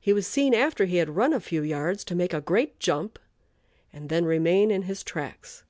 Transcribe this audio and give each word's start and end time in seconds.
He 0.00 0.12
was 0.12 0.26
seen 0.26 0.54
after 0.54 0.86
he 0.86 0.96
had 0.96 1.14
run 1.14 1.32
a 1.32 1.38
few 1.38 1.62
yards 1.62 2.02
to 2.06 2.16
make 2.16 2.34
a 2.34 2.40
great 2.40 2.80
jump, 2.80 3.16
and 3.92 4.08
then 4.08 4.24
remain 4.24 4.72
in 4.72 4.82
his 4.82 5.04
tracks. 5.04 5.62